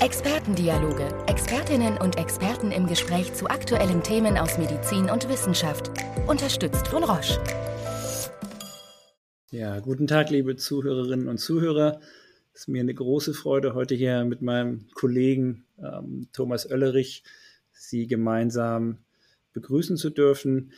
Expertendialoge. 0.00 1.06
Expertinnen 1.26 1.98
und 1.98 2.16
Experten 2.16 2.72
im 2.72 2.86
Gespräch 2.86 3.34
zu 3.34 3.48
aktuellen 3.50 4.02
Themen 4.02 4.38
aus 4.38 4.56
Medizin 4.56 5.10
und 5.10 5.28
Wissenschaft. 5.28 5.90
Unterstützt 6.26 6.88
von 6.88 7.04
Roche. 7.04 7.38
Ja, 9.50 9.78
guten 9.80 10.06
Tag, 10.06 10.30
liebe 10.30 10.56
Zuhörerinnen 10.56 11.28
und 11.28 11.36
Zuhörer. 11.36 12.00
Es 12.54 12.62
ist 12.62 12.68
mir 12.68 12.80
eine 12.80 12.94
große 12.94 13.34
Freude, 13.34 13.74
heute 13.74 13.94
hier 13.94 14.24
mit 14.24 14.40
meinem 14.40 14.86
Kollegen 14.94 15.66
ähm, 15.78 16.28
Thomas 16.32 16.70
Oellerich 16.70 17.22
Sie 17.70 18.06
gemeinsam 18.06 19.00
begrüßen 19.52 19.98
zu 19.98 20.08
dürfen. 20.08 20.72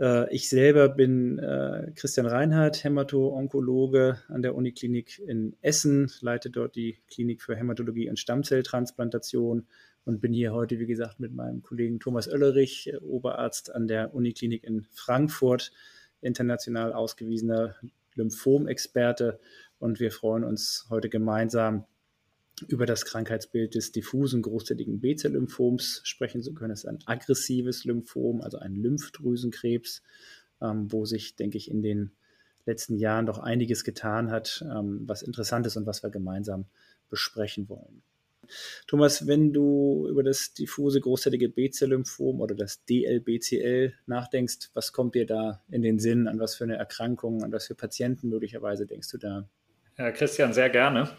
Äh, 0.00 0.34
ich 0.34 0.48
selber 0.48 0.88
bin 0.88 1.38
äh, 1.38 1.92
Christian 1.94 2.26
Reinhardt, 2.26 2.82
Hämato-Onkologe 2.82 4.18
an 4.28 4.42
der 4.42 4.54
Uniklinik 4.54 5.18
in 5.18 5.56
Essen, 5.60 6.10
leite 6.20 6.50
dort 6.50 6.74
die 6.74 6.98
Klinik 7.08 7.42
für 7.42 7.54
Hämatologie 7.54 8.08
und 8.08 8.18
Stammzelltransplantation 8.18 9.66
und 10.04 10.20
bin 10.20 10.32
hier 10.32 10.52
heute, 10.52 10.78
wie 10.78 10.86
gesagt, 10.86 11.20
mit 11.20 11.34
meinem 11.34 11.62
Kollegen 11.62 12.00
Thomas 12.00 12.26
Oellerich, 12.28 12.92
Oberarzt 13.02 13.74
an 13.74 13.86
der 13.86 14.14
Uniklinik 14.14 14.64
in 14.64 14.86
Frankfurt, 14.90 15.72
international 16.22 16.94
ausgewiesener 16.94 17.76
Lymphomexperte. 18.14 19.38
Und 19.78 20.00
wir 20.00 20.10
freuen 20.10 20.44
uns 20.44 20.86
heute 20.88 21.10
gemeinsam 21.10 21.84
über 22.68 22.86
das 22.86 23.04
Krankheitsbild 23.04 23.74
des 23.74 23.92
diffusen 23.92 24.42
großzähligen 24.42 25.00
B-Zell-Lymphoms 25.00 26.00
sprechen 26.04 26.42
zu 26.42 26.54
können. 26.54 26.72
Es 26.72 26.80
ist 26.80 26.86
ein 26.86 26.98
aggressives 27.06 27.84
Lymphom, 27.84 28.40
also 28.40 28.58
ein 28.58 28.74
Lymphdrüsenkrebs, 28.74 30.02
ähm, 30.60 30.90
wo 30.92 31.04
sich, 31.04 31.36
denke 31.36 31.58
ich, 31.58 31.70
in 31.70 31.82
den 31.82 32.12
letzten 32.66 32.96
Jahren 32.96 33.26
doch 33.26 33.38
einiges 33.38 33.84
getan 33.84 34.30
hat, 34.30 34.64
ähm, 34.70 35.02
was 35.06 35.22
interessant 35.22 35.66
ist 35.66 35.76
und 35.76 35.86
was 35.86 36.02
wir 36.02 36.10
gemeinsam 36.10 36.66
besprechen 37.08 37.68
wollen. 37.68 38.02
Thomas, 38.86 39.26
wenn 39.26 39.52
du 39.52 40.08
über 40.08 40.22
das 40.22 40.54
diffuse 40.54 41.00
großzählige 41.00 41.48
B-Zell-Lymphom 41.48 42.40
oder 42.40 42.54
das 42.54 42.84
DLBCL 42.84 43.94
nachdenkst, 44.06 44.70
was 44.74 44.92
kommt 44.92 45.14
dir 45.14 45.26
da 45.26 45.62
in 45.70 45.82
den 45.82 45.98
Sinn? 45.98 46.26
An 46.26 46.40
was 46.40 46.56
für 46.56 46.64
eine 46.64 46.76
Erkrankung, 46.76 47.44
an 47.44 47.52
was 47.52 47.66
für 47.66 47.74
Patienten 47.74 48.28
möglicherweise 48.28 48.86
denkst 48.86 49.10
du 49.10 49.18
da? 49.18 49.48
Ja, 49.98 50.10
Christian, 50.12 50.52
sehr 50.52 50.70
gerne. 50.70 51.10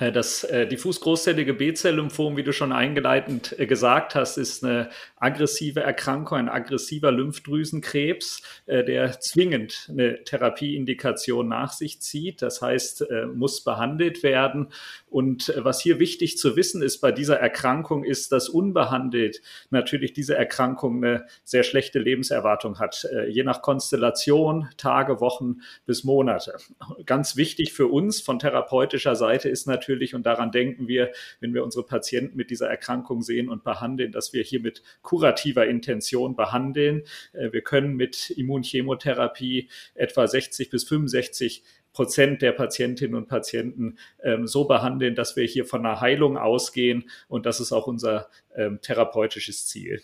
Äh, 0.00 0.12
das 0.12 0.44
äh, 0.44 0.66
diffus 0.66 1.00
großzellige 1.00 1.54
B-Zell-Lymphom, 1.54 2.36
wie 2.36 2.42
du 2.42 2.52
schon 2.52 2.72
eingeleitend 2.72 3.58
äh, 3.58 3.66
gesagt 3.66 4.14
hast, 4.14 4.38
ist 4.38 4.64
eine 4.64 4.88
aggressive 5.16 5.80
Erkrankung, 5.80 6.38
ein 6.38 6.48
aggressiver 6.48 7.12
Lymphdrüsenkrebs, 7.12 8.42
der 8.66 9.20
zwingend 9.20 9.90
eine 9.90 10.24
Therapieindikation 10.24 11.46
nach 11.46 11.72
sich 11.72 12.00
zieht. 12.00 12.40
Das 12.40 12.62
heißt, 12.62 13.04
muss 13.34 13.62
behandelt 13.62 14.22
werden. 14.22 14.68
Und 15.10 15.52
was 15.58 15.82
hier 15.82 15.98
wichtig 15.98 16.38
zu 16.38 16.56
wissen 16.56 16.80
ist 16.80 17.00
bei 17.00 17.12
dieser 17.12 17.38
Erkrankung, 17.38 18.04
ist, 18.04 18.32
dass 18.32 18.48
unbehandelt 18.48 19.42
natürlich 19.68 20.14
diese 20.14 20.36
Erkrankung 20.36 21.04
eine 21.04 21.26
sehr 21.44 21.64
schlechte 21.64 21.98
Lebenserwartung 21.98 22.78
hat, 22.78 23.06
je 23.28 23.42
nach 23.42 23.60
Konstellation, 23.60 24.70
Tage, 24.78 25.20
Wochen 25.20 25.60
bis 25.84 26.02
Monate. 26.04 26.56
Ganz 27.04 27.36
wichtig 27.36 27.74
für 27.74 27.88
uns 27.88 28.22
von 28.22 28.38
therapeutischer 28.38 29.16
Seite 29.16 29.50
ist 29.50 29.66
natürlich, 29.66 29.89
natürlich, 29.90 30.14
und 30.14 30.24
daran 30.24 30.52
denken 30.52 30.86
wir, 30.86 31.12
wenn 31.40 31.52
wir 31.52 31.64
unsere 31.64 31.84
Patienten 31.84 32.36
mit 32.36 32.50
dieser 32.50 32.68
Erkrankung 32.68 33.22
sehen 33.22 33.48
und 33.48 33.64
behandeln, 33.64 34.12
dass 34.12 34.32
wir 34.32 34.42
hier 34.42 34.60
mit 34.60 34.82
kurativer 35.02 35.66
Intention 35.66 36.36
behandeln. 36.36 37.02
Äh, 37.32 37.52
wir 37.52 37.62
können 37.62 37.96
mit 37.96 38.30
Immunchemotherapie 38.30 39.68
etwa 39.94 40.26
60 40.26 40.70
bis 40.70 40.84
65 40.84 41.64
Prozent 41.92 42.40
der 42.40 42.52
Patientinnen 42.52 43.16
und 43.16 43.26
Patienten 43.26 43.98
ähm, 44.22 44.46
so 44.46 44.64
behandeln, 44.66 45.16
dass 45.16 45.34
wir 45.34 45.44
hier 45.44 45.64
von 45.64 45.84
einer 45.84 46.00
Heilung 46.00 46.38
ausgehen. 46.38 47.10
Und 47.26 47.46
das 47.46 47.58
ist 47.58 47.72
auch 47.72 47.88
unser 47.88 48.28
ähm, 48.54 48.78
therapeutisches 48.80 49.66
Ziel. 49.66 50.00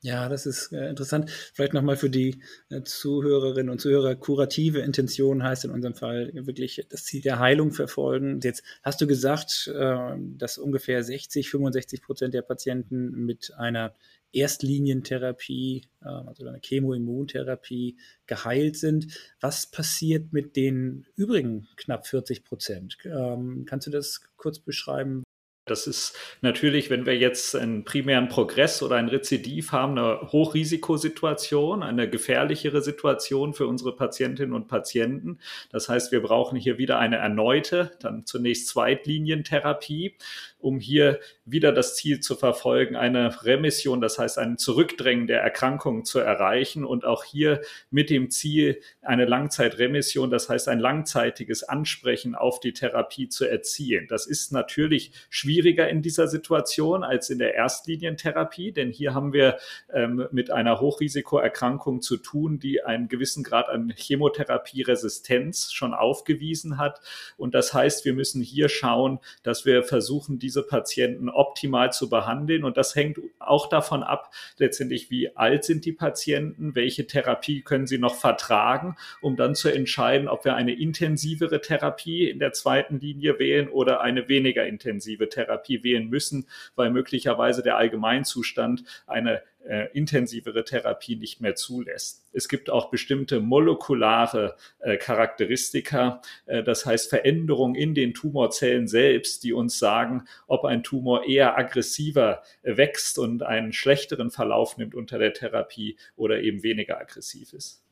Ja, 0.00 0.28
das 0.28 0.46
ist 0.46 0.72
äh, 0.72 0.88
interessant. 0.88 1.28
Vielleicht 1.54 1.72
nochmal 1.72 1.96
für 1.96 2.08
die 2.08 2.40
äh, 2.70 2.82
Zuhörerinnen 2.82 3.68
und 3.68 3.80
Zuhörer, 3.80 4.14
kurative 4.14 4.78
Intention 4.78 5.42
heißt 5.42 5.64
in 5.64 5.72
unserem 5.72 5.96
Fall 5.96 6.30
wirklich 6.34 6.86
das 6.88 7.04
Ziel 7.04 7.20
der 7.20 7.40
Heilung 7.40 7.72
verfolgen. 7.72 8.38
Jetzt 8.40 8.62
hast 8.84 9.00
du 9.00 9.08
gesagt, 9.08 9.68
äh, 9.74 10.14
dass 10.36 10.56
ungefähr 10.56 11.02
60, 11.02 11.50
65 11.50 12.00
Prozent 12.02 12.32
der 12.32 12.42
Patienten 12.42 13.10
mit 13.10 13.52
einer 13.56 13.92
Erstlinientherapie, 14.32 15.88
äh, 16.00 16.06
also 16.06 16.46
einer 16.46 16.60
Chemoimmuntherapie 16.60 17.96
geheilt 18.26 18.76
sind. 18.76 19.08
Was 19.40 19.68
passiert 19.68 20.32
mit 20.32 20.54
den 20.54 21.06
übrigen 21.16 21.66
knapp 21.76 22.06
40 22.06 22.44
Prozent? 22.44 22.98
Ähm, 23.04 23.64
kannst 23.68 23.88
du 23.88 23.90
das 23.90 24.20
kurz 24.36 24.60
beschreiben? 24.60 25.24
Das 25.70 25.86
ist 25.86 26.16
natürlich, 26.40 26.90
wenn 26.90 27.06
wir 27.06 27.16
jetzt 27.16 27.54
einen 27.54 27.84
primären 27.84 28.28
Progress 28.28 28.82
oder 28.82 28.96
ein 28.96 29.08
Rezidiv 29.08 29.72
haben, 29.72 29.98
eine 29.98 30.32
Hochrisikosituation, 30.32 31.82
eine 31.82 32.08
gefährlichere 32.08 32.82
Situation 32.82 33.54
für 33.54 33.66
unsere 33.66 33.94
Patientinnen 33.94 34.54
und 34.54 34.68
Patienten. 34.68 35.38
Das 35.70 35.88
heißt, 35.88 36.12
wir 36.12 36.22
brauchen 36.22 36.58
hier 36.58 36.78
wieder 36.78 36.98
eine 36.98 37.16
erneute, 37.16 37.92
dann 38.00 38.26
zunächst 38.26 38.68
Zweitlinientherapie, 38.68 40.16
um 40.58 40.80
hier 40.80 41.20
wieder 41.50 41.72
das 41.72 41.96
Ziel 41.96 42.20
zu 42.20 42.34
verfolgen, 42.34 42.96
eine 42.96 43.44
Remission, 43.44 44.00
das 44.00 44.18
heißt 44.18 44.38
ein 44.38 44.58
Zurückdrängen 44.58 45.26
der 45.26 45.42
Erkrankung 45.42 46.04
zu 46.04 46.18
erreichen 46.18 46.84
und 46.84 47.04
auch 47.04 47.24
hier 47.24 47.60
mit 47.90 48.10
dem 48.10 48.30
Ziel, 48.30 48.80
eine 49.02 49.24
Langzeitremission, 49.26 50.30
das 50.30 50.48
heißt 50.48 50.68
ein 50.68 50.80
langzeitiges 50.80 51.62
Ansprechen 51.62 52.34
auf 52.34 52.60
die 52.60 52.72
Therapie 52.72 53.28
zu 53.28 53.44
erzielen. 53.44 54.06
Das 54.08 54.26
ist 54.26 54.52
natürlich 54.52 55.12
schwierig 55.28 55.58
schwieriger 55.58 55.88
in 55.88 56.02
dieser 56.02 56.28
Situation 56.28 57.02
als 57.02 57.30
in 57.30 57.38
der 57.38 57.54
Erstlinientherapie, 57.54 58.70
denn 58.72 58.90
hier 58.90 59.14
haben 59.14 59.32
wir 59.32 59.58
ähm, 59.92 60.28
mit 60.30 60.50
einer 60.50 60.80
Hochrisikoerkrankung 60.80 62.00
zu 62.00 62.16
tun, 62.16 62.58
die 62.58 62.84
einen 62.84 63.08
gewissen 63.08 63.42
Grad 63.42 63.68
an 63.68 63.92
Chemotherapieresistenz 63.96 65.72
schon 65.72 65.94
aufgewiesen 65.94 66.78
hat. 66.78 67.00
Und 67.36 67.54
das 67.54 67.74
heißt, 67.74 68.04
wir 68.04 68.12
müssen 68.12 68.40
hier 68.40 68.68
schauen, 68.68 69.18
dass 69.42 69.66
wir 69.66 69.82
versuchen, 69.82 70.38
diese 70.38 70.62
Patienten 70.62 71.28
optimal 71.38 71.92
zu 71.92 72.10
behandeln. 72.10 72.64
Und 72.64 72.76
das 72.76 72.94
hängt 72.94 73.18
auch 73.38 73.68
davon 73.68 74.02
ab, 74.02 74.30
letztendlich, 74.58 75.10
wie 75.10 75.36
alt 75.36 75.64
sind 75.64 75.84
die 75.84 75.92
Patienten, 75.92 76.74
welche 76.74 77.06
Therapie 77.06 77.62
können 77.62 77.86
sie 77.86 77.98
noch 77.98 78.16
vertragen, 78.16 78.96
um 79.20 79.36
dann 79.36 79.54
zu 79.54 79.68
entscheiden, 79.68 80.28
ob 80.28 80.44
wir 80.44 80.54
eine 80.54 80.72
intensivere 80.72 81.60
Therapie 81.60 82.28
in 82.28 82.38
der 82.38 82.52
zweiten 82.52 83.00
Linie 83.00 83.38
wählen 83.38 83.68
oder 83.68 84.00
eine 84.00 84.28
weniger 84.28 84.66
intensive 84.66 85.28
Therapie. 85.28 85.78
Wählen 85.82 86.08
müssen, 86.08 86.46
weil 86.76 86.90
möglicherweise 86.90 87.62
der 87.62 87.76
Allgemeinzustand 87.76 88.84
eine 89.06 89.42
äh, 89.66 89.88
intensivere 89.92 90.64
Therapie 90.64 91.16
nicht 91.16 91.40
mehr 91.40 91.54
zulässt. 91.54 92.24
Es 92.32 92.48
gibt 92.48 92.70
auch 92.70 92.90
bestimmte 92.90 93.40
molekulare 93.40 94.56
äh, 94.78 94.96
Charakteristika, 94.96 96.22
äh, 96.46 96.62
das 96.62 96.86
heißt 96.86 97.10
Veränderungen 97.10 97.74
in 97.74 97.94
den 97.94 98.14
Tumorzellen 98.14 98.88
selbst, 98.88 99.44
die 99.44 99.52
uns 99.52 99.78
sagen, 99.78 100.24
ob 100.46 100.64
ein 100.64 100.82
Tumor 100.82 101.26
eher 101.26 101.58
aggressiver 101.58 102.42
äh, 102.62 102.76
wächst 102.76 103.18
und 103.18 103.42
einen 103.42 103.72
schlechteren 103.72 104.30
Verlauf 104.30 104.76
nimmt 104.78 104.94
unter 104.94 105.18
der 105.18 105.32
Therapie 105.32 105.96
oder 106.16 106.40
eben 106.40 106.62
weniger 106.62 106.98
aggressiv 106.98 107.52
ist. 107.52 107.82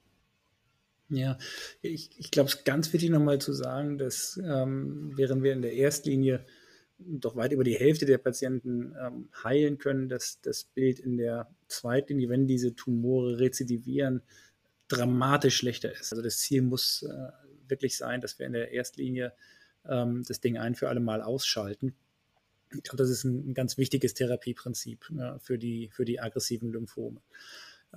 Ja, 1.08 1.38
ich, 1.82 2.10
ich 2.18 2.30
glaube, 2.32 2.48
es 2.48 2.56
ist 2.56 2.64
ganz 2.64 2.92
wichtig 2.92 3.10
nochmal 3.10 3.40
zu 3.40 3.52
sagen, 3.52 3.96
dass 3.96 4.40
ähm, 4.42 5.12
während 5.14 5.42
wir 5.44 5.52
in 5.52 5.62
der 5.62 5.72
Erstlinie 5.72 6.44
doch 6.98 7.36
weit 7.36 7.52
über 7.52 7.64
die 7.64 7.76
Hälfte 7.76 8.06
der 8.06 8.18
Patienten 8.18 8.94
ähm, 9.00 9.28
heilen 9.44 9.78
können, 9.78 10.08
dass 10.08 10.40
das 10.40 10.64
Bild 10.64 10.98
in 10.98 11.16
der 11.16 11.48
Zweitlinie, 11.68 12.28
wenn 12.28 12.46
diese 12.46 12.74
Tumore 12.74 13.38
rezidivieren, 13.38 14.22
dramatisch 14.88 15.56
schlechter 15.56 15.92
ist. 15.92 16.12
Also 16.12 16.22
das 16.22 16.38
Ziel 16.38 16.62
muss 16.62 17.02
äh, 17.02 17.68
wirklich 17.68 17.96
sein, 17.96 18.20
dass 18.20 18.38
wir 18.38 18.46
in 18.46 18.52
der 18.52 18.72
Erstlinie 18.72 19.32
ähm, 19.86 20.22
das 20.26 20.40
Ding 20.40 20.56
ein 20.58 20.74
für 20.74 20.88
alle 20.88 21.00
Mal 21.00 21.22
ausschalten. 21.22 21.94
Ich 22.72 22.82
glaube, 22.82 22.98
das 22.98 23.10
ist 23.10 23.24
ein, 23.24 23.50
ein 23.50 23.54
ganz 23.54 23.78
wichtiges 23.78 24.14
Therapieprinzip 24.14 25.10
äh, 25.18 25.38
für, 25.38 25.58
die, 25.58 25.90
für 25.92 26.04
die 26.04 26.20
aggressiven 26.20 26.72
Lymphome. 26.72 27.20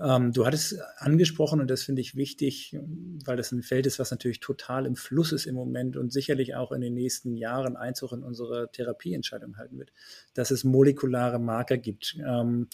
Ähm, 0.01 0.31
du 0.31 0.46
hattest 0.46 0.80
angesprochen, 0.98 1.60
und 1.60 1.69
das 1.69 1.84
finde 1.84 2.01
ich 2.01 2.16
wichtig, 2.16 2.78
weil 3.25 3.36
das 3.38 3.51
ein 3.51 3.63
Feld 3.63 3.86
ist, 3.86 4.00
was 4.00 4.12
natürlich 4.12 4.40
total 4.40 4.86
im 4.86 4.96
Fluss 4.96 5.31
ist 5.31 5.46
im 5.46 5.56
Moment 5.56 5.98
und 5.98 6.13
sicherlich 6.13 6.56
auch 6.56 6.72
in 6.72 6.81
den 6.81 6.94
nächsten 6.94 7.36
Jahren 7.36 7.75
Einzug 7.75 8.13
in 8.13 8.24
unsere 8.24 8.72
Therapieentscheidung 8.72 9.57
halten 9.57 9.78
wird, 9.78 9.92
dass 10.34 10.51
es 10.51 10.63
molekulare 10.63 11.40
Marker 11.40 11.78
gibt. 11.78 12.18
Ähm, 12.25 12.68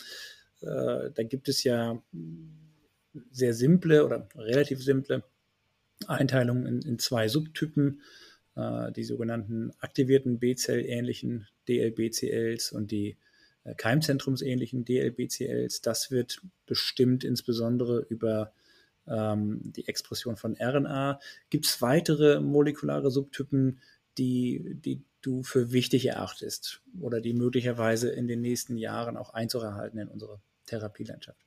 äh, 0.62 1.12
da 1.13 1.24
gibt 1.24 1.50
es 1.50 1.63
ja 1.63 2.01
sehr 3.31 3.54
simple 3.54 4.06
oder 4.06 4.27
relativ 4.36 4.83
simple 4.83 5.24
Einteilungen 6.07 6.66
in, 6.66 6.81
in 6.81 7.00
zwei 7.00 7.27
Subtypen, 7.27 8.01
äh, 8.56 8.92
die 8.92 9.04
sogenannten 9.04 9.72
aktivierten 9.80 10.39
B-Zell-ähnlichen 10.39 11.48
DLBCLs 11.68 12.72
und 12.72 12.92
die 12.92 13.18
keimzentrumsähnlichen 13.73 14.85
DLBCLs. 14.85 15.81
Das 15.81 16.12
wird 16.12 16.41
bestimmt 16.65 17.23
insbesondere 17.23 18.06
über 18.09 18.53
ähm, 19.07 19.62
die 19.63 19.88
Expression 19.88 20.38
von 20.38 20.56
RNA. 20.59 21.19
Gibt 21.50 21.65
es 21.65 21.81
weitere 21.81 22.39
molekulare 22.39 23.09
Subtypen, 23.12 23.79
die, 24.17 24.75
die 24.75 25.03
du 25.21 25.44
für 25.44 25.71
wichtig 25.71 26.06
erachtest 26.06 26.81
oder 27.01 27.19
die 27.21 27.33
möglicherweise 27.33 28.09
in 28.12 28.27
den 28.27 28.41
nächsten 28.41 28.77
Jahren 28.77 29.17
auch 29.17 29.31
einzuerhalten 29.31 30.00
in 30.00 30.07
unsere 30.07 30.39
Therapielandschaft? 30.67 31.45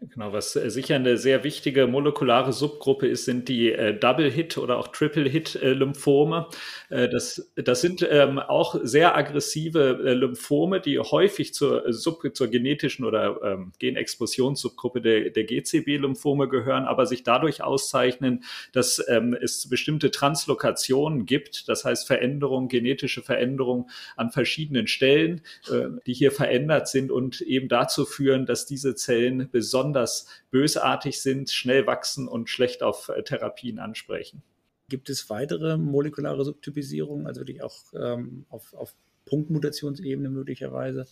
Genau, 0.00 0.32
was 0.32 0.54
äh, 0.56 0.70
sicher 0.70 0.96
eine 0.96 1.16
sehr 1.16 1.44
wichtige 1.44 1.86
molekulare 1.86 2.52
Subgruppe 2.52 3.06
ist, 3.06 3.24
sind 3.24 3.48
die 3.48 3.72
äh, 3.72 3.98
Double-Hit 3.98 4.58
oder 4.58 4.76
auch 4.78 4.88
Triple-Hit-Lymphome. 4.88 6.48
Äh, 6.90 7.08
das, 7.08 7.52
das 7.54 7.80
sind 7.80 8.06
ähm, 8.10 8.38
auch 8.38 8.76
sehr 8.82 9.16
aggressive 9.16 10.00
äh, 10.04 10.14
Lymphome, 10.14 10.80
die 10.80 10.98
häufig 10.98 11.54
zur, 11.54 11.86
äh, 11.86 11.92
Sub, 11.92 12.22
zur 12.34 12.48
genetischen 12.48 13.04
oder 13.04 13.40
ähm, 13.44 13.72
Genexpressionssubgruppe 13.78 15.00
der, 15.00 15.30
der 15.30 15.44
GCB-Lymphome 15.44 16.48
gehören, 16.48 16.84
aber 16.84 17.06
sich 17.06 17.22
dadurch 17.22 17.62
auszeichnen, 17.62 18.44
dass 18.72 19.02
ähm, 19.08 19.36
es 19.40 19.68
bestimmte 19.68 20.10
Translokationen 20.10 21.24
gibt, 21.24 21.68
das 21.68 21.84
heißt 21.84 22.06
Veränderungen, 22.06 22.68
genetische 22.68 23.22
Veränderungen 23.22 23.86
an 24.16 24.30
verschiedenen 24.30 24.86
Stellen, 24.86 25.42
äh, 25.70 25.86
die 26.06 26.14
hier 26.14 26.32
verändert 26.32 26.88
sind 26.88 27.10
und 27.10 27.40
eben 27.40 27.68
dazu 27.68 28.04
führen, 28.04 28.44
dass 28.44 28.66
diese 28.66 28.96
Zellen 28.96 29.48
besonders 29.50 29.83
besonders 29.84 30.26
bösartig 30.50 31.20
sind, 31.20 31.50
schnell 31.50 31.86
wachsen 31.86 32.26
und 32.28 32.48
schlecht 32.48 32.82
auf 32.82 33.08
äh, 33.10 33.22
Therapien 33.22 33.78
ansprechen. 33.78 34.42
Gibt 34.88 35.10
es 35.10 35.28
weitere 35.30 35.76
molekulare 35.76 36.44
Subtypisierungen, 36.44 37.26
also 37.26 37.44
die 37.44 37.62
auch 37.62 37.76
ähm, 37.94 38.46
auf, 38.48 38.74
auf 38.74 38.94
Punktmutationsebene 39.26 40.28
möglicherweise? 40.28 41.06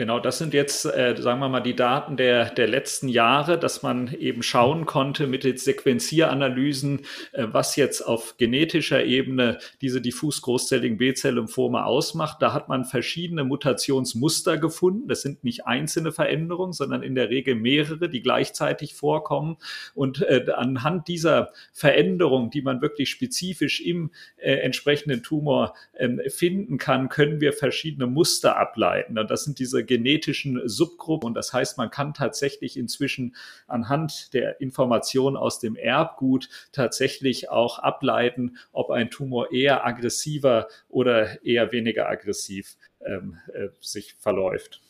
Genau, 0.00 0.18
das 0.18 0.38
sind 0.38 0.54
jetzt, 0.54 0.86
äh, 0.86 1.14
sagen 1.18 1.40
wir 1.40 1.48
mal, 1.50 1.60
die 1.60 1.76
Daten 1.76 2.16
der, 2.16 2.50
der 2.50 2.66
letzten 2.66 3.08
Jahre, 3.08 3.58
dass 3.58 3.82
man 3.82 4.14
eben 4.14 4.42
schauen 4.42 4.86
konnte 4.86 5.26
mit 5.26 5.44
den 5.44 5.58
Sequenzieranalysen, 5.58 7.00
äh, 7.32 7.46
was 7.50 7.76
jetzt 7.76 8.00
auf 8.00 8.36
genetischer 8.38 9.04
Ebene 9.04 9.58
diese 9.82 10.00
diffus 10.00 10.40
großzelligen 10.40 10.96
B-Zell-Lymphome 10.96 11.84
ausmacht. 11.84 12.40
Da 12.40 12.54
hat 12.54 12.68
man 12.68 12.86
verschiedene 12.86 13.44
Mutationsmuster 13.44 14.56
gefunden. 14.56 15.06
Das 15.06 15.20
sind 15.20 15.44
nicht 15.44 15.66
einzelne 15.66 16.12
Veränderungen, 16.12 16.72
sondern 16.72 17.02
in 17.02 17.14
der 17.14 17.28
Regel 17.28 17.54
mehrere, 17.54 18.08
die 18.08 18.22
gleichzeitig 18.22 18.94
vorkommen. 18.94 19.58
Und 19.94 20.22
äh, 20.22 20.46
anhand 20.54 21.08
dieser 21.08 21.52
Veränderung, 21.72 22.50
die 22.50 22.62
man 22.62 22.80
wirklich 22.80 23.10
spezifisch 23.10 23.80
im 23.80 24.12
äh, 24.38 24.54
entsprechenden 24.54 25.22
Tumor 25.22 25.74
ähm, 25.94 26.20
finden 26.28 26.78
kann, 26.78 27.10
können 27.10 27.40
wir 27.40 27.52
verschiedene 27.52 28.06
Muster 28.06 28.56
ableiten. 28.56 29.18
Und 29.18 29.30
das 29.30 29.44
sind 29.44 29.58
diese 29.60 29.84
genetischen 29.84 30.60
Subgruppen. 30.68 31.28
Und 31.28 31.34
das 31.34 31.52
heißt, 31.52 31.78
man 31.78 31.90
kann 31.90 32.14
tatsächlich 32.14 32.76
inzwischen 32.76 33.36
anhand 33.66 34.34
der 34.34 34.60
Informationen 34.60 35.36
aus 35.36 35.60
dem 35.60 35.76
Erbgut 35.76 36.48
tatsächlich 36.72 37.50
auch 37.50 37.78
ableiten, 37.78 38.56
ob 38.72 38.90
ein 38.90 39.10
Tumor 39.10 39.52
eher 39.52 39.86
aggressiver 39.86 40.66
oder 40.88 41.44
eher 41.44 41.70
weniger 41.70 42.08
aggressiv 42.08 42.76
ähm, 43.04 43.38
äh, 43.52 43.68
sich 43.80 44.14
verläuft. 44.14 44.80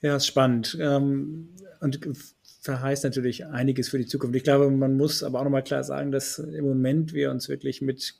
Ja, 0.00 0.16
ist 0.16 0.26
spannend. 0.26 0.76
Ähm, 0.80 1.48
und 1.80 1.98
verheißt 2.60 3.04
natürlich 3.04 3.46
einiges 3.46 3.90
für 3.90 3.98
die 3.98 4.06
Zukunft. 4.06 4.36
Ich 4.36 4.44
glaube, 4.44 4.70
man 4.70 4.96
muss 4.96 5.22
aber 5.22 5.40
auch 5.40 5.44
nochmal 5.44 5.64
klar 5.64 5.84
sagen, 5.84 6.12
dass 6.12 6.38
im 6.38 6.64
Moment 6.64 7.12
wir 7.12 7.30
uns 7.30 7.48
wirklich 7.48 7.82
mit 7.82 8.14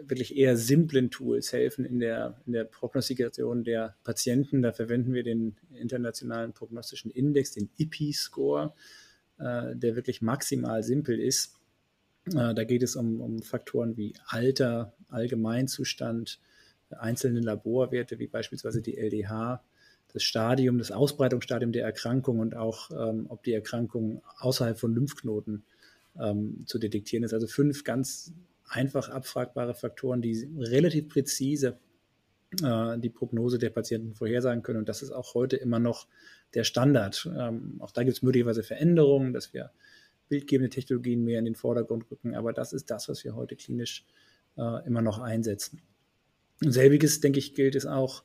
wirklich 0.00 0.36
eher 0.36 0.56
simplen 0.56 1.10
Tools 1.10 1.52
helfen 1.52 1.84
in 1.84 1.98
der, 1.98 2.40
in 2.46 2.52
der 2.52 2.64
Prognostikation 2.64 3.64
der 3.64 3.96
Patienten. 4.04 4.62
Da 4.62 4.72
verwenden 4.72 5.14
wir 5.14 5.24
den 5.24 5.56
internationalen 5.72 6.52
prognostischen 6.52 7.10
Index, 7.10 7.52
den 7.52 7.70
IPI-Score, 7.76 8.72
äh, 9.38 9.74
der 9.74 9.96
wirklich 9.96 10.22
maximal 10.22 10.82
simpel 10.82 11.18
ist. 11.18 11.56
Äh, 12.26 12.54
da 12.54 12.64
geht 12.64 12.82
es 12.82 12.96
um, 12.96 13.20
um 13.20 13.42
Faktoren 13.42 13.96
wie 13.96 14.14
Alter, 14.26 14.94
Allgemeinzustand, 15.08 16.40
einzelne 16.90 17.40
Laborwerte 17.40 18.18
wie 18.20 18.28
beispielsweise 18.28 18.80
die 18.80 18.96
LDH, 18.96 19.64
das 20.12 20.22
Stadium, 20.22 20.78
das 20.78 20.92
Ausbreitungsstadium 20.92 21.72
der 21.72 21.84
Erkrankung 21.84 22.38
und 22.38 22.54
auch, 22.54 22.90
ähm, 22.92 23.26
ob 23.28 23.42
die 23.42 23.52
Erkrankung 23.52 24.22
außerhalb 24.38 24.78
von 24.78 24.94
Lymphknoten 24.94 25.64
ähm, 26.20 26.62
zu 26.66 26.78
detektieren 26.78 27.24
ist. 27.24 27.34
Also 27.34 27.48
fünf 27.48 27.82
ganz 27.82 28.32
einfach 28.68 29.08
abfragbare 29.08 29.74
Faktoren, 29.74 30.22
die 30.22 30.48
relativ 30.58 31.08
präzise 31.08 31.78
äh, 32.62 32.98
die 32.98 33.10
Prognose 33.10 33.58
der 33.58 33.70
Patienten 33.70 34.14
vorhersagen 34.14 34.62
können. 34.62 34.80
Und 34.80 34.88
das 34.88 35.02
ist 35.02 35.10
auch 35.10 35.34
heute 35.34 35.56
immer 35.56 35.78
noch 35.78 36.06
der 36.54 36.64
Standard. 36.64 37.28
Ähm, 37.36 37.76
auch 37.80 37.90
da 37.90 38.02
gibt 38.02 38.16
es 38.16 38.22
möglicherweise 38.22 38.62
Veränderungen, 38.62 39.32
dass 39.32 39.52
wir 39.52 39.70
bildgebende 40.28 40.70
Technologien 40.70 41.24
mehr 41.24 41.38
in 41.38 41.44
den 41.44 41.54
Vordergrund 41.54 42.10
rücken. 42.10 42.34
Aber 42.34 42.52
das 42.52 42.72
ist 42.72 42.90
das, 42.90 43.08
was 43.08 43.24
wir 43.24 43.34
heute 43.34 43.56
klinisch 43.56 44.06
äh, 44.56 44.86
immer 44.86 45.02
noch 45.02 45.18
einsetzen. 45.18 45.82
Und 46.62 46.72
selbiges, 46.72 47.20
denke 47.20 47.38
ich, 47.38 47.54
gilt 47.54 47.74
es 47.74 47.86
auch 47.86 48.22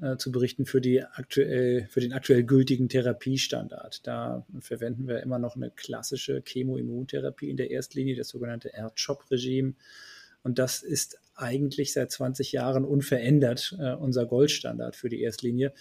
äh, 0.00 0.16
zu 0.16 0.32
berichten 0.32 0.66
für, 0.66 0.80
die 0.80 1.02
aktuell, 1.02 1.86
für 1.90 2.00
den 2.00 2.12
aktuell 2.12 2.44
gültigen 2.44 2.88
Therapiestandard. 2.88 4.06
Da 4.06 4.46
verwenden 4.60 5.06
wir 5.06 5.22
immer 5.22 5.38
noch 5.38 5.56
eine 5.56 5.70
klassische 5.70 6.42
Chemoimmuntherapie 6.44 7.50
in 7.50 7.56
der 7.56 7.70
Erstlinie, 7.70 8.16
das 8.16 8.28
sogenannte 8.28 8.72
R-CHOP-Regime. 8.72 9.74
Und 10.42 10.58
das 10.58 10.82
ist 10.82 11.18
eigentlich 11.34 11.92
seit 11.92 12.10
20 12.10 12.52
Jahren 12.52 12.84
unverändert 12.84 13.76
äh, 13.78 13.92
unser 13.94 14.26
Goldstandard 14.26 14.96
für 14.96 15.08
die 15.08 15.22
Erstlinie. 15.22 15.72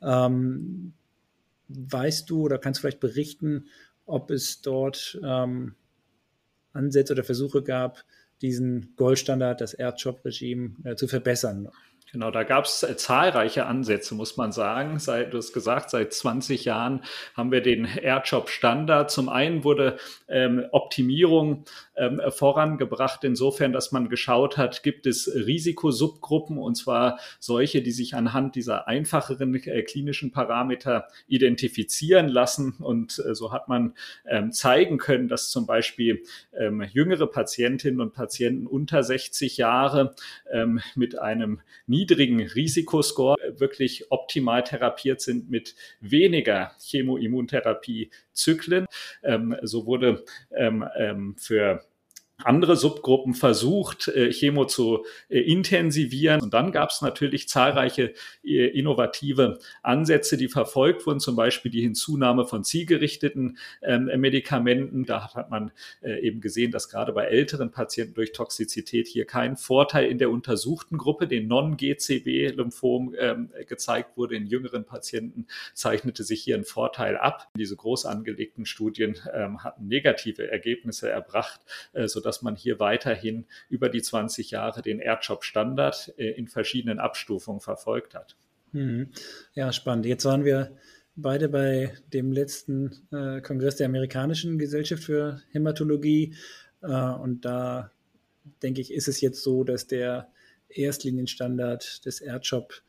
Ähm, 0.00 0.94
weißt 1.68 2.28
du 2.30 2.42
oder 2.42 2.58
kannst 2.58 2.78
du 2.78 2.82
vielleicht 2.82 3.00
berichten, 3.00 3.66
ob 4.06 4.30
es 4.30 4.60
dort 4.62 5.20
ähm, 5.22 5.74
Ansätze 6.72 7.12
oder 7.12 7.24
Versuche 7.24 7.62
gab, 7.62 8.04
diesen 8.42 8.94
Goldstandard, 8.96 9.60
das 9.60 9.74
R-CHOP-Regime, 9.74 10.76
äh, 10.84 10.96
zu 10.96 11.08
verbessern? 11.08 11.68
Genau, 12.12 12.32
da 12.32 12.42
gab 12.42 12.64
es 12.64 12.82
äh, 12.82 12.96
zahlreiche 12.96 13.66
Ansätze, 13.66 14.16
muss 14.16 14.36
man 14.36 14.50
sagen. 14.50 14.98
Seit, 14.98 15.32
du 15.32 15.38
hast 15.38 15.52
gesagt, 15.52 15.90
seit 15.90 16.12
20 16.12 16.64
Jahren 16.64 17.04
haben 17.36 17.52
wir 17.52 17.60
den 17.60 17.84
AirJob-Standard. 17.84 19.12
Zum 19.12 19.28
einen 19.28 19.62
wurde 19.62 19.96
ähm, 20.28 20.66
Optimierung 20.72 21.64
ähm, 21.96 22.20
vorangebracht, 22.30 23.22
insofern, 23.22 23.72
dass 23.72 23.92
man 23.92 24.08
geschaut 24.08 24.56
hat, 24.56 24.82
gibt 24.82 25.06
es 25.06 25.30
Risikosubgruppen, 25.32 26.58
und 26.58 26.74
zwar 26.74 27.20
solche, 27.38 27.80
die 27.80 27.92
sich 27.92 28.14
anhand 28.14 28.56
dieser 28.56 28.88
einfacheren 28.88 29.54
äh, 29.54 29.82
klinischen 29.82 30.32
Parameter 30.32 31.06
identifizieren 31.28 32.26
lassen. 32.26 32.72
Und 32.80 33.22
äh, 33.24 33.36
so 33.36 33.52
hat 33.52 33.68
man 33.68 33.94
ähm, 34.26 34.50
zeigen 34.50 34.98
können, 34.98 35.28
dass 35.28 35.50
zum 35.50 35.66
Beispiel 35.66 36.24
ähm, 36.58 36.82
jüngere 36.90 37.28
Patientinnen 37.28 38.00
und 38.00 38.14
Patienten 38.14 38.66
unter 38.66 39.04
60 39.04 39.58
Jahre 39.58 40.16
ähm, 40.50 40.80
mit 40.96 41.18
einem 41.18 41.60
niedrigen 42.00 42.40
Risikoscore 42.40 43.36
wirklich 43.58 44.10
optimal 44.10 44.64
therapiert 44.64 45.20
sind 45.20 45.50
mit 45.50 45.74
weniger 46.00 46.72
Chemoimmuntherapie-Zyklen. 46.80 48.86
Ähm, 49.22 49.54
so 49.62 49.84
wurde 49.86 50.24
ähm, 50.56 50.84
ähm, 50.96 51.36
für 51.36 51.84
andere 52.44 52.76
Subgruppen 52.76 53.34
versucht, 53.34 54.08
äh, 54.08 54.32
Chemo 54.32 54.64
zu 54.66 55.04
äh, 55.28 55.40
intensivieren. 55.40 56.40
Und 56.40 56.54
dann 56.54 56.72
gab 56.72 56.90
es 56.90 57.02
natürlich 57.02 57.48
zahlreiche 57.48 58.14
äh, 58.44 58.66
innovative 58.66 59.58
Ansätze, 59.82 60.36
die 60.36 60.48
verfolgt 60.48 61.06
wurden, 61.06 61.20
zum 61.20 61.36
Beispiel 61.36 61.70
die 61.70 61.82
Hinzunahme 61.82 62.46
von 62.46 62.64
zielgerichteten 62.64 63.58
ähm, 63.82 64.10
Medikamenten. 64.16 65.04
Da 65.04 65.34
hat 65.34 65.50
man 65.50 65.70
eben 66.02 66.40
gesehen, 66.40 66.70
dass 66.70 66.88
gerade 66.88 67.12
bei 67.12 67.24
älteren 67.24 67.70
Patienten 67.70 68.14
durch 68.14 68.32
Toxizität 68.32 69.06
hier 69.06 69.24
kein 69.24 69.56
Vorteil 69.56 70.06
in 70.06 70.18
der 70.18 70.30
untersuchten 70.30 70.98
Gruppe, 70.98 71.26
den 71.26 71.46
Non-GCB-Lymphom, 71.48 73.14
ähm, 73.18 73.50
gezeigt 73.66 74.16
wurde. 74.16 74.36
In 74.36 74.46
jüngeren 74.46 74.84
Patienten 74.84 75.46
zeichnete 75.74 76.24
sich 76.24 76.42
hier 76.42 76.56
ein 76.56 76.64
Vorteil 76.64 77.16
ab. 77.16 77.48
Diese 77.56 77.76
groß 77.76 78.06
angelegten 78.06 78.66
Studien 78.66 79.16
ähm, 79.32 79.62
hatten 79.62 79.86
negative 79.86 80.50
Ergebnisse 80.50 81.10
erbracht, 81.10 81.60
sodass 82.06 82.29
dass 82.30 82.42
man 82.42 82.54
hier 82.54 82.78
weiterhin 82.78 83.44
über 83.68 83.88
die 83.88 84.02
20 84.02 84.52
Jahre 84.52 84.82
den 84.82 85.00
AirJob-Standard 85.00 86.14
äh, 86.16 86.30
in 86.30 86.46
verschiedenen 86.46 87.00
Abstufungen 87.00 87.60
verfolgt 87.60 88.14
hat. 88.14 88.36
Mhm. 88.70 89.08
Ja, 89.54 89.72
spannend. 89.72 90.06
Jetzt 90.06 90.24
waren 90.24 90.44
wir 90.44 90.76
beide 91.16 91.48
bei 91.48 91.92
dem 92.12 92.30
letzten 92.30 92.92
äh, 93.10 93.40
Kongress 93.40 93.74
der 93.74 93.86
amerikanischen 93.86 94.60
Gesellschaft 94.60 95.02
für 95.02 95.42
Hämatologie. 95.50 96.36
Äh, 96.82 96.86
und 96.86 97.44
da 97.44 97.90
denke 98.62 98.80
ich, 98.80 98.92
ist 98.92 99.08
es 99.08 99.20
jetzt 99.20 99.42
so, 99.42 99.64
dass 99.64 99.88
der 99.88 100.30
Erstlinienstandard 100.68 102.06
des 102.06 102.20
AirJob 102.20 102.80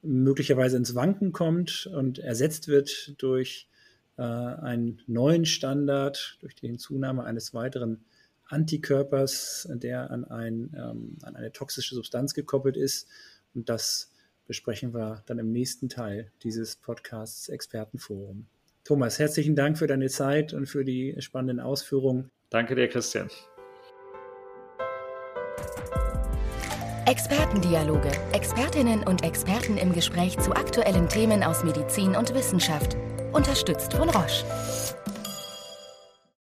möglicherweise 0.00 0.78
ins 0.78 0.94
Wanken 0.94 1.32
kommt 1.32 1.86
und 1.92 2.18
ersetzt 2.18 2.66
wird 2.66 3.12
durch 3.18 3.68
äh, 4.16 4.22
einen 4.22 5.02
neuen 5.06 5.44
Standard, 5.44 6.38
durch 6.40 6.54
die 6.54 6.68
Hinzunahme 6.68 7.24
eines 7.24 7.52
weiteren 7.52 8.06
Antikörpers, 8.48 9.68
der 9.70 10.10
an, 10.10 10.24
ein, 10.24 10.74
ähm, 10.76 11.18
an 11.22 11.36
eine 11.36 11.52
toxische 11.52 11.94
Substanz 11.94 12.34
gekoppelt 12.34 12.76
ist. 12.76 13.08
Und 13.54 13.68
das 13.68 14.10
besprechen 14.46 14.94
wir 14.94 15.22
dann 15.26 15.38
im 15.38 15.52
nächsten 15.52 15.88
Teil 15.88 16.30
dieses 16.42 16.76
Podcasts 16.76 17.48
Expertenforum. 17.48 18.46
Thomas, 18.84 19.18
herzlichen 19.18 19.56
Dank 19.56 19.78
für 19.78 19.88
deine 19.88 20.08
Zeit 20.08 20.52
und 20.52 20.66
für 20.66 20.84
die 20.84 21.16
spannenden 21.18 21.60
Ausführungen. 21.60 22.30
Danke 22.50 22.76
dir, 22.76 22.88
Christian. 22.88 23.28
Expertendialoge. 27.06 28.10
Expertinnen 28.32 29.02
und 29.04 29.22
Experten 29.24 29.76
im 29.76 29.92
Gespräch 29.92 30.38
zu 30.38 30.52
aktuellen 30.52 31.08
Themen 31.08 31.42
aus 31.42 31.64
Medizin 31.64 32.16
und 32.16 32.34
Wissenschaft. 32.34 32.96
Unterstützt 33.32 33.94
von 33.94 34.08
Roche. 34.08 34.44